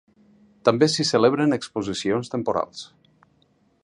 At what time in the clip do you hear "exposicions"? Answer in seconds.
1.57-2.33